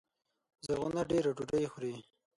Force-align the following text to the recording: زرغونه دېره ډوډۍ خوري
زرغونه 0.65 1.01
دېره 1.09 1.31
ډوډۍ 1.37 1.65
خوري 1.71 1.93